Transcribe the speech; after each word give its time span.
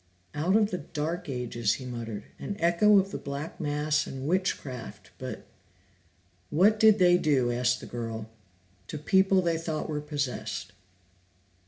"Out 0.33 0.55
of 0.55 0.71
the 0.71 0.79
Dark 0.79 1.29
Ages," 1.29 1.73
he 1.73 1.85
muttered. 1.85 2.23
"An 2.39 2.55
echo 2.57 2.97
of 2.97 3.11
the 3.11 3.19
Black 3.19 3.59
Mass 3.61 4.07
and 4.07 4.27
witchcraft, 4.27 5.11
but" 5.19 5.45
"What 6.49 6.79
did 6.79 6.97
they 6.97 7.19
do," 7.19 7.51
asked 7.51 7.81
the 7.81 7.85
girl, 7.85 8.27
"to 8.87 8.97
people 8.97 9.43
they 9.43 9.59
thought 9.59 9.87
were 9.87 10.01
possessed?" 10.01 10.71